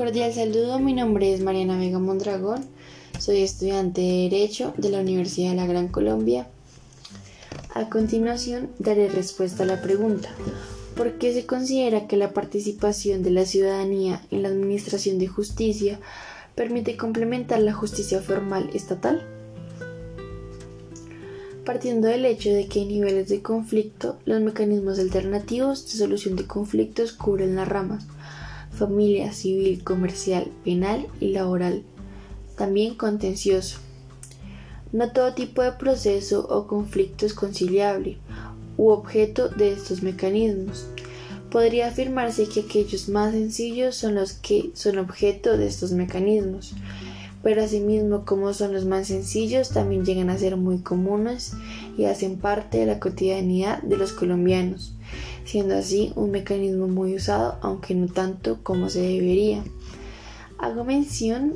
cordial 0.00 0.32
saludo, 0.32 0.78
mi 0.78 0.94
nombre 0.94 1.34
es 1.34 1.42
Mariana 1.42 1.76
Vega 1.76 1.98
Mondragón, 1.98 2.64
soy 3.18 3.42
estudiante 3.42 4.00
de 4.00 4.30
Derecho 4.30 4.72
de 4.78 4.88
la 4.88 5.00
Universidad 5.00 5.50
de 5.50 5.56
la 5.56 5.66
Gran 5.66 5.88
Colombia. 5.88 6.46
A 7.74 7.90
continuación 7.90 8.70
daré 8.78 9.10
respuesta 9.10 9.64
a 9.64 9.66
la 9.66 9.82
pregunta, 9.82 10.30
¿por 10.96 11.18
qué 11.18 11.34
se 11.34 11.44
considera 11.44 12.06
que 12.06 12.16
la 12.16 12.32
participación 12.32 13.22
de 13.22 13.28
la 13.28 13.44
ciudadanía 13.44 14.22
en 14.30 14.40
la 14.40 14.48
administración 14.48 15.18
de 15.18 15.26
justicia 15.26 16.00
permite 16.54 16.96
complementar 16.96 17.60
la 17.60 17.74
justicia 17.74 18.22
formal 18.22 18.70
estatal? 18.72 19.22
Partiendo 21.66 22.08
del 22.08 22.24
hecho 22.24 22.48
de 22.48 22.68
que 22.68 22.80
en 22.80 22.88
niveles 22.88 23.28
de 23.28 23.42
conflicto, 23.42 24.16
los 24.24 24.40
mecanismos 24.40 24.98
alternativos 24.98 25.84
de 25.84 25.98
solución 25.98 26.36
de 26.36 26.46
conflictos 26.46 27.12
cubren 27.12 27.54
las 27.54 27.68
ramas 27.68 28.06
familia, 28.70 29.32
civil, 29.32 29.82
comercial, 29.84 30.50
penal 30.64 31.06
y 31.20 31.28
laboral, 31.28 31.82
también 32.56 32.94
contencioso. 32.94 33.78
No 34.92 35.12
todo 35.12 35.34
tipo 35.34 35.62
de 35.62 35.72
proceso 35.72 36.46
o 36.48 36.66
conflicto 36.66 37.26
es 37.26 37.34
conciliable 37.34 38.18
u 38.76 38.88
objeto 38.88 39.48
de 39.48 39.72
estos 39.72 40.02
mecanismos. 40.02 40.86
Podría 41.50 41.88
afirmarse 41.88 42.48
que 42.48 42.60
aquellos 42.60 43.08
más 43.08 43.32
sencillos 43.32 43.96
son 43.96 44.14
los 44.14 44.32
que 44.32 44.70
son 44.74 44.98
objeto 44.98 45.56
de 45.56 45.66
estos 45.66 45.92
mecanismos, 45.92 46.74
pero 47.42 47.62
asimismo 47.62 48.24
como 48.24 48.52
son 48.52 48.72
los 48.72 48.84
más 48.84 49.08
sencillos 49.08 49.70
también 49.70 50.04
llegan 50.04 50.30
a 50.30 50.38
ser 50.38 50.56
muy 50.56 50.78
comunes 50.78 51.54
y 51.96 52.04
hacen 52.04 52.38
parte 52.38 52.78
de 52.78 52.86
la 52.86 53.00
cotidianidad 53.00 53.82
de 53.82 53.96
los 53.96 54.12
colombianos 54.12 54.94
siendo 55.50 55.76
así 55.76 56.12
un 56.14 56.30
mecanismo 56.30 56.86
muy 56.86 57.16
usado, 57.16 57.58
aunque 57.60 57.92
no 57.96 58.06
tanto 58.06 58.62
como 58.62 58.88
se 58.88 59.00
debería. 59.00 59.64
Hago 60.58 60.84
mención 60.84 61.54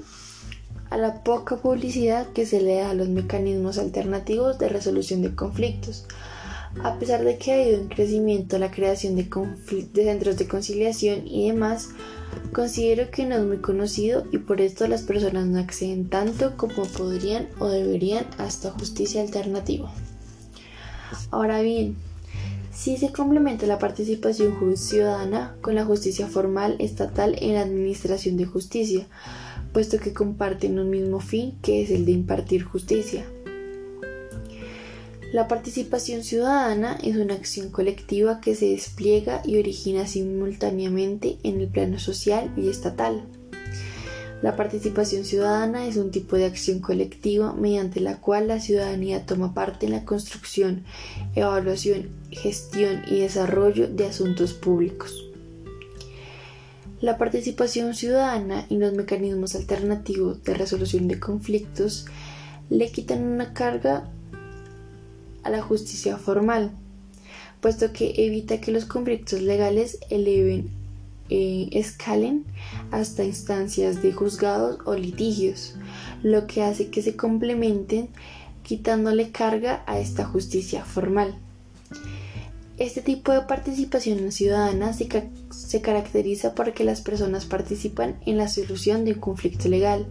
a 0.91 0.97
la 0.97 1.23
poca 1.23 1.59
publicidad 1.59 2.27
que 2.33 2.45
se 2.45 2.61
le 2.61 2.77
da 2.77 2.91
a 2.91 2.95
los 2.95 3.09
mecanismos 3.09 3.79
alternativos 3.79 4.59
de 4.59 4.69
resolución 4.69 5.23
de 5.23 5.37
conflictos. 5.37 6.07
A 6.83 6.99
pesar 6.99 7.23
de 7.23 7.39
que 7.39 7.53
ha 7.53 7.69
ido 7.69 7.81
en 7.81 7.89
crecimiento 7.89 8.59
la 8.59 8.73
creación 8.73 9.15
de, 9.15 9.29
de 9.93 10.05
centros 10.05 10.39
de 10.39 10.49
conciliación 10.49 11.25
y 11.29 11.47
demás, 11.47 11.91
considero 12.53 13.13
que 13.13 13.27
no 13.27 13.37
es 13.37 13.45
muy 13.45 13.59
conocido 13.59 14.25
y 14.33 14.39
por 14.39 14.61
esto 14.61 14.89
las 14.89 15.03
personas 15.03 15.47
no 15.47 15.61
acceden 15.61 16.09
tanto 16.09 16.57
como 16.57 16.83
podrían 16.83 17.47
o 17.61 17.69
deberían 17.69 18.27
a 18.39 18.47
esta 18.49 18.73
justicia 18.73 19.23
alternativa. 19.23 19.89
Ahora 21.31 21.61
bien, 21.63 21.97
si 22.75 22.97
se 22.97 23.13
complementa 23.13 23.67
la 23.67 23.79
participación 23.79 24.77
ciudadana 24.77 25.57
con 25.61 25.77
la 25.77 25.85
justicia 25.85 26.27
formal 26.27 26.77
estatal 26.81 27.37
en 27.41 27.55
la 27.55 27.63
administración 27.63 28.37
de 28.37 28.47
justicia, 28.47 29.07
puesto 29.73 29.99
que 29.99 30.13
comparten 30.13 30.79
un 30.79 30.91
mismo 30.91 31.21
fin 31.21 31.57
que 31.63 31.83
es 31.83 31.91
el 31.91 32.05
de 32.05 32.13
impartir 32.13 32.65
justicia. 32.65 33.25
La 35.33 35.49
participación 35.49 36.23
ciudadana 36.23 36.99
es 37.03 37.17
una 37.17 37.35
acción 37.35 37.71
colectiva 37.71 38.41
que 38.41 38.55
se 38.55 38.67
despliega 38.67 39.43
y 39.45 39.59
origina 39.59 40.07
simultáneamente 40.07 41.39
en 41.43 41.61
el 41.61 41.69
plano 41.69 41.99
social 41.99 42.53
y 42.57 42.69
estatal. 42.69 43.27
La 44.43 44.57
participación 44.57 45.25
ciudadana 45.25 45.87
es 45.87 45.97
un 45.97 46.11
tipo 46.11 46.37
de 46.37 46.45
acción 46.45 46.81
colectiva 46.81 47.55
mediante 47.55 48.01
la 48.01 48.21
cual 48.21 48.49
la 48.49 48.61
ciudadanía 48.61 49.25
toma 49.25 49.55
parte 49.55 49.87
en 49.87 49.93
la 49.93 50.05
construcción, 50.05 50.85
evaluación, 51.35 52.09
gestión 52.31 53.03
y 53.11 53.21
desarrollo 53.21 53.89
de 53.89 54.07
asuntos 54.07 54.53
públicos. 54.53 55.31
La 57.01 57.19
participación 57.19 57.95
ciudadana 57.95 58.67
y 58.69 58.77
los 58.77 58.93
mecanismos 58.93 59.55
alternativos 59.55 60.43
de 60.45 60.55
resolución 60.55 61.09
de 61.09 61.21
conflictos 61.21 62.07
le 62.71 62.91
quitan 62.91 63.23
una 63.25 63.53
carga 63.53 64.11
a 65.43 65.51
la 65.51 65.63
justicia 65.63 66.17
formal, 66.17 66.73
puesto 67.61 67.93
que 67.93 68.15
evita 68.17 68.61
que 68.61 68.73
los 68.73 68.85
conflictos 68.85 69.43
legales 69.43 69.99
eleven 70.11 70.84
eh, 71.31 71.69
escalen 71.73 72.45
hasta 72.91 73.25
instancias 73.25 74.03
de 74.03 74.13
juzgados 74.13 74.79
o 74.85 74.95
litigios, 74.95 75.75
lo 76.23 76.47
que 76.47 76.63
hace 76.63 76.89
que 76.89 77.01
se 77.01 77.17
complementen 77.17 78.11
quitándole 78.63 79.31
carga 79.31 79.83
a 79.87 79.99
esta 79.99 80.25
justicia 80.25 80.85
formal. 80.85 81.35
Este 82.77 83.01
tipo 83.01 83.33
de 83.33 83.43
participación 83.43 84.33
ciudadana 84.33 84.93
se, 84.93 85.09
se, 85.51 85.81
caracteriza 85.81 86.55
porque 86.55 86.83
las 86.83 87.01
personas 87.01 87.47
participan 87.47 88.19
en 88.27 88.37
la 88.37 88.49
solución 88.49 89.05
de 89.05 89.13
un 89.13 89.21
conflicto 89.21 89.69
legal 89.69 90.07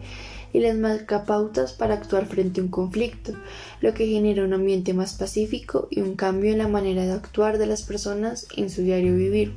y 0.53 0.59
les 0.59 0.78
marca 0.78 1.25
pautas 1.25 1.73
para 1.73 1.96
actuar 1.96 2.25
frente 2.25 2.62
a 2.62 2.63
un 2.63 2.69
conflicto, 2.69 3.34
lo 3.81 3.94
que 3.94 4.07
genera 4.07 4.46
un 4.46 4.53
ambiente 4.53 4.94
más 4.94 5.13
pacífico 5.13 5.88
y 5.91 6.02
un 6.02 6.16
cambio 6.16 6.53
en 6.53 6.59
la 6.59 6.68
manera 6.68 7.06
de 7.06 7.12
actuar 7.12 7.57
de 7.57 7.68
las 7.68 7.81
personas 7.81 8.47
en 8.56 8.69
su 8.69 8.81
diario 8.81 9.13
vivir 9.16 9.53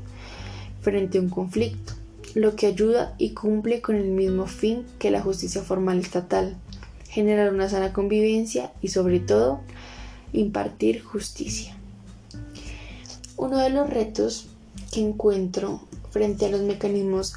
frente 0.86 1.18
a 1.18 1.20
un 1.20 1.30
conflicto, 1.30 1.94
lo 2.36 2.54
que 2.54 2.68
ayuda 2.68 3.16
y 3.18 3.30
cumple 3.30 3.80
con 3.80 3.96
el 3.96 4.06
mismo 4.06 4.46
fin 4.46 4.84
que 5.00 5.10
la 5.10 5.20
justicia 5.20 5.62
formal 5.62 5.98
estatal, 5.98 6.56
generar 7.08 7.52
una 7.52 7.68
sana 7.68 7.92
convivencia 7.92 8.70
y 8.80 8.88
sobre 8.88 9.18
todo 9.18 9.62
impartir 10.32 11.02
justicia. 11.02 11.76
Uno 13.36 13.58
de 13.58 13.70
los 13.70 13.90
retos 13.90 14.46
que 14.92 15.00
encuentro 15.00 15.80
frente 16.12 16.46
a 16.46 16.50
los 16.50 16.60
mecanismos 16.60 17.34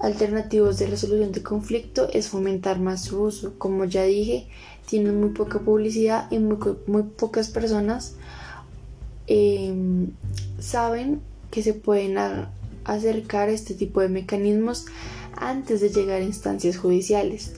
alternativos 0.00 0.76
de 0.80 0.88
resolución 0.88 1.30
de 1.30 1.44
conflicto 1.44 2.08
es 2.12 2.30
fomentar 2.30 2.80
más 2.80 3.04
su 3.04 3.22
uso. 3.22 3.54
Como 3.58 3.84
ya 3.84 4.02
dije, 4.02 4.48
tienen 4.86 5.20
muy 5.20 5.30
poca 5.30 5.60
publicidad 5.60 6.28
y 6.32 6.40
muy, 6.40 6.56
pocas 7.16 7.48
personas 7.48 8.16
em, 9.28 10.10
saben 10.58 11.20
que 11.52 11.62
se 11.62 11.74
pueden 11.74 12.18
acercar 12.84 13.48
este 13.48 13.74
tipo 13.74 14.00
de 14.00 14.08
mecanismos 14.08 14.86
antes 15.36 15.80
de 15.80 15.90
llegar 15.90 16.20
a 16.20 16.24
instancias 16.24 16.76
judiciales. 16.76 17.54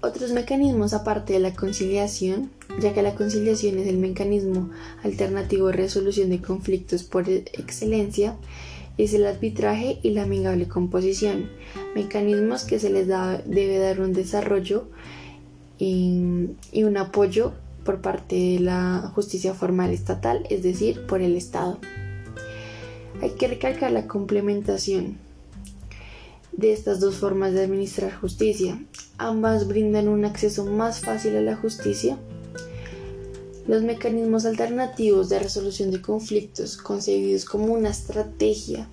Otros 0.00 0.32
mecanismos 0.32 0.92
aparte 0.92 1.32
de 1.32 1.38
la 1.38 1.54
conciliación, 1.54 2.50
ya 2.80 2.92
que 2.92 3.02
la 3.02 3.14
conciliación 3.14 3.78
es 3.78 3.86
el 3.86 3.96
mecanismo 3.96 4.68
alternativo 5.02 5.68
de 5.68 5.72
resolución 5.72 6.28
de 6.28 6.42
conflictos 6.42 7.04
por 7.04 7.28
excelencia, 7.28 8.36
es 8.98 9.14
el 9.14 9.26
arbitraje 9.26 9.98
y 10.02 10.10
la 10.10 10.24
amigable 10.24 10.68
composición, 10.68 11.48
mecanismos 11.94 12.64
que 12.64 12.78
se 12.78 12.90
les 12.90 13.08
debe 13.08 13.78
dar 13.78 14.00
un 14.00 14.12
desarrollo 14.12 14.88
y 15.78 16.54
un 16.74 16.96
apoyo 16.96 17.52
por 17.84 18.00
parte 18.00 18.36
de 18.36 18.60
la 18.60 19.10
justicia 19.14 19.54
formal 19.54 19.90
estatal, 19.90 20.46
es 20.50 20.62
decir, 20.62 21.06
por 21.06 21.22
el 21.22 21.36
Estado. 21.36 21.78
Hay 23.24 23.30
que 23.30 23.48
recalcar 23.48 23.90
la 23.90 24.06
complementación 24.06 25.16
de 26.52 26.74
estas 26.74 27.00
dos 27.00 27.16
formas 27.16 27.54
de 27.54 27.64
administrar 27.64 28.14
justicia. 28.14 28.78
Ambas 29.16 29.66
brindan 29.66 30.08
un 30.08 30.26
acceso 30.26 30.66
más 30.66 31.00
fácil 31.00 31.34
a 31.36 31.40
la 31.40 31.56
justicia. 31.56 32.18
Los 33.66 33.82
mecanismos 33.82 34.44
alternativos 34.44 35.30
de 35.30 35.38
resolución 35.38 35.90
de 35.90 36.02
conflictos, 36.02 36.76
concebidos 36.76 37.46
como 37.46 37.72
una 37.72 37.88
estrategia 37.88 38.90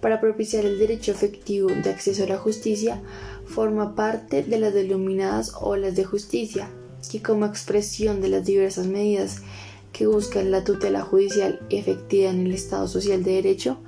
para 0.00 0.20
propiciar 0.20 0.64
el 0.64 0.78
derecho 0.78 1.10
efectivo 1.10 1.66
de 1.66 1.90
acceso 1.90 2.22
a 2.22 2.28
la 2.28 2.38
justicia, 2.38 3.02
forma 3.46 3.96
parte 3.96 4.44
de 4.44 4.60
las 4.60 4.72
denominadas 4.74 5.54
olas 5.60 5.96
de 5.96 6.04
justicia, 6.04 6.70
que 7.10 7.20
como 7.20 7.46
expresión 7.46 8.20
de 8.20 8.28
las 8.28 8.44
diversas 8.44 8.86
medidas 8.86 9.42
que 9.92 10.06
buscan 10.06 10.50
la 10.50 10.64
tutela 10.64 11.02
judicial 11.02 11.60
efectiva 11.70 12.30
en 12.30 12.46
el 12.46 12.52
Estado 12.52 12.88
Social 12.88 13.22
de 13.22 13.32
Derecho 13.32 13.78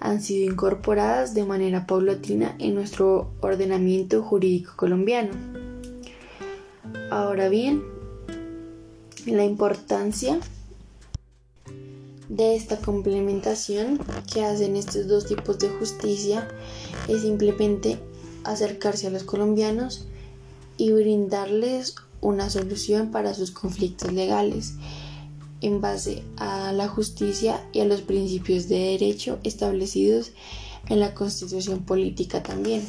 han 0.00 0.20
sido 0.20 0.50
incorporadas 0.50 1.32
de 1.34 1.44
manera 1.44 1.86
paulatina 1.86 2.56
en 2.58 2.74
nuestro 2.74 3.30
ordenamiento 3.40 4.22
jurídico 4.22 4.72
colombiano. 4.76 5.30
Ahora 7.10 7.48
bien, 7.48 7.82
la 9.26 9.44
importancia 9.44 10.40
de 12.28 12.56
esta 12.56 12.78
complementación 12.78 14.00
que 14.32 14.44
hacen 14.44 14.74
estos 14.74 15.06
dos 15.06 15.26
tipos 15.26 15.58
de 15.58 15.68
justicia 15.68 16.48
es 17.06 17.22
simplemente 17.22 17.98
acercarse 18.42 19.06
a 19.06 19.10
los 19.10 19.22
colombianos 19.22 20.08
y 20.78 20.90
brindarles 20.92 21.94
una 22.20 22.50
solución 22.50 23.10
para 23.10 23.34
sus 23.34 23.50
conflictos 23.50 24.12
legales 24.12 24.74
en 25.62 25.80
base 25.80 26.22
a 26.36 26.72
la 26.72 26.88
justicia 26.88 27.64
y 27.72 27.80
a 27.80 27.84
los 27.84 28.02
principios 28.02 28.68
de 28.68 28.78
derecho 28.78 29.38
establecidos 29.44 30.32
en 30.88 31.00
la 31.00 31.14
constitución 31.14 31.84
política 31.84 32.42
también. 32.42 32.82